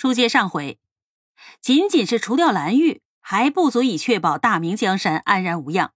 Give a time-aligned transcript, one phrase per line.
[0.00, 0.78] 书接上回，
[1.60, 5.92] 仅仅是除掉蓝玉还不足以确保大明江山安然无恙。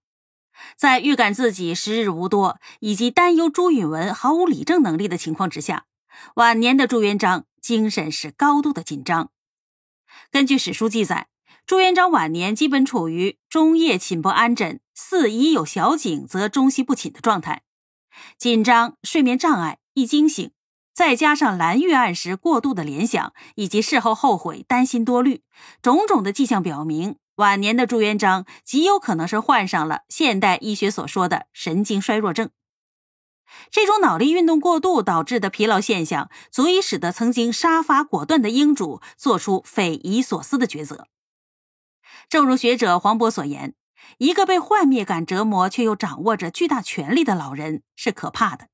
[0.77, 5.87] 在预感自己时日无多，以及担忧朱允文毫无理政能力的情况之下，
[6.35, 9.31] 晚年的朱元璋精神是高度的紧张。
[10.29, 11.27] 根据史书记载，
[11.65, 17.63] 朱元璋晚年基本处于中夜寝不安枕，似已有小景则中息不寝的状态，
[18.37, 20.51] 紧张、睡眠障碍、易惊醒。
[20.95, 25.43] 再加上蓝玉案时过度的联想，以及事后后悔、担心多虑，
[25.81, 32.49] 种种的迹象表明，晚年的朱元璋极有可能是患上了现代医学所说的神经衰弱症。
[33.69, 41.07] 这种脑力运动过度导致的疲劳现象，足以使得曾经杀伐果断的英主做出匪夷所思的抉择。
[42.29, 43.75] 正如学者黄渤所言，
[44.19, 48.69] 一个被幻灭感折磨却又掌握着巨大权力的老人是可怕的。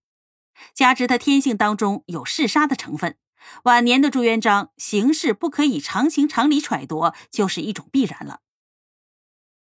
[0.73, 3.17] 加之他天性当中有嗜杀的成分，
[3.63, 8.39] 晚年的朱元璋行事不可以常情常理揣度，就是一种必然了。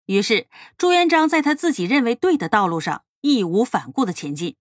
[0.06, 4.56] 于是，朱元璋在他自己认为对的道路上义无反顾的前进，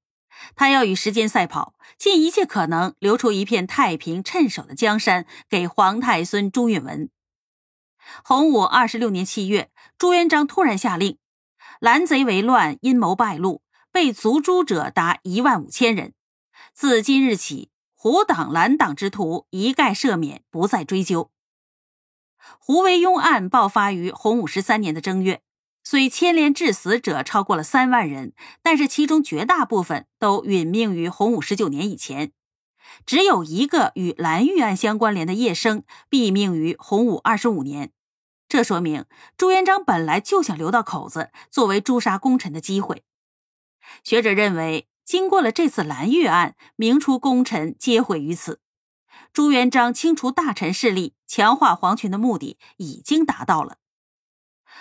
[0.55, 7.09] 他要与时间赛跑，尽一切可能留出一片太平趁手的江山给皇太孙朱允文。
[8.23, 11.17] 洪武二十六年七月，朱元璋突然下令，
[11.79, 16.13] 蓝贼为乱，阴谋败露，被族诛者达一万五千人。
[16.73, 21.29] 自今日起，胡党、蓝党之徒一概赦免，不再追究。
[22.59, 25.41] 胡惟庸案爆发于洪武十三年的正月，
[25.83, 32.31] 虽牵连致死者超过了三万人，但是其中绝大部分都殒命于洪武十九年以前。
[33.05, 37.91] 只有一个与蓝玉案相关联的叶生毙命于洪武二十五年。
[38.49, 39.05] 这说明
[39.37, 43.03] 朱元璋本来就想留到口子，作为诛杀功臣的机会。
[44.03, 44.87] 学者认为。
[45.03, 48.61] 经过了这次蓝玉案，明初功臣皆毁于此。
[49.33, 53.79] 朱元璋清除大臣势力、强化皇权的目的已经达到了。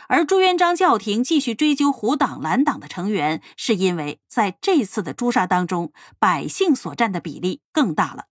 [0.07, 8.27] 而朱元璋教廷继续追究胡党、蓝党的成员，是因为在这次的诛杀当中，百姓所占的比例更大了。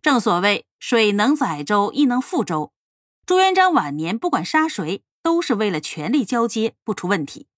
[0.00, 2.72] 正所谓“水能载舟，亦能覆舟”。
[3.26, 7.48] 朱元璋晚年不管杀谁，都是为了权力交接，不出问题。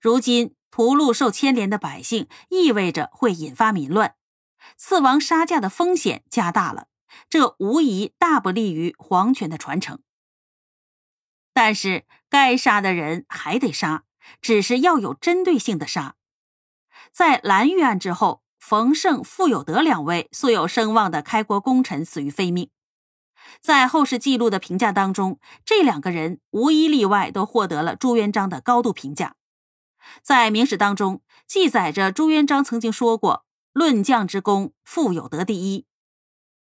[0.00, 0.54] 如今。
[0.72, 4.16] 屠戮受牵连的百姓，意味着会引发民乱，
[4.78, 6.88] 刺王杀驾的风险加大了，
[7.28, 10.00] 这无疑大不利于皇权的传承。
[11.52, 14.04] 但是，该杀的人还得杀，
[14.40, 16.14] 只是要有针对性的杀。
[17.12, 22.70] 在蓝玉案之后，冯胜、傅有德两位素有声望的开国功臣死于非命，
[23.60, 29.36] 在后世记录的评价当中，这两个人无一例外都获得了朱元璋的高度评价。
[30.22, 35.86] 在明史当中记载着朱元璋曾经说过：“论将之功，傅有德第一。”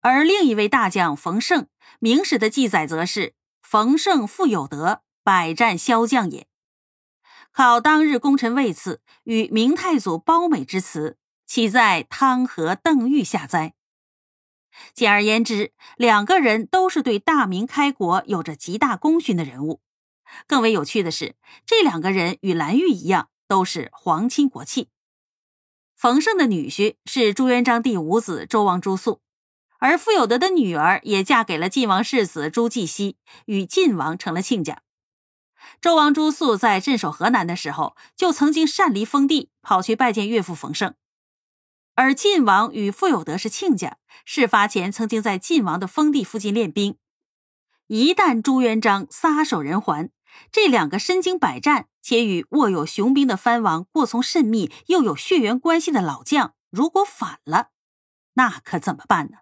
[0.01, 1.67] 而另一位大将冯胜，
[1.99, 6.47] 明史的记载则是：“冯胜、傅有德，百战骁将也。”
[7.53, 13.75] 考当日功臣位次与明太祖褒美之词，岂在汤和邓玉下哉？
[14.95, 19.81] 简而言之，两个人都是对大明开国有着极大功勋的人物。
[20.47, 24.89] 更为有趣的是，这两个人与蓝玉一样，都是皇亲国戚。
[25.97, 29.21] 冯胜的女婿是朱元璋第五子周王朱肃，
[29.79, 34.83] 而傅有德的女儿也嫁给了晋王世子朱继熙，与晋王成了亲家。
[35.81, 40.95] 周王朱肃在镇守河南的时候，就曾经擅离封地，跑去拜见岳父冯胜。
[41.95, 46.97] 而晋王与傅有德是亲家，事发前曾经在晋王的封地附近练兵。
[47.89, 50.11] 一旦朱元璋撒手人寰，
[50.53, 57.71] 这两个身经百战且与握有雄兵的藩王过从甚密，又有血缘关系的老将，如果反了，
[58.35, 59.39] 那可怎么办呢？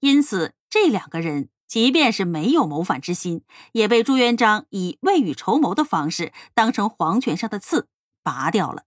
[0.00, 7.88] 因此，这两个人即便是没有谋反之心，也被朱元璋以未雨绸缪的方式当成皇权上的刺
[8.22, 8.84] 拔掉了。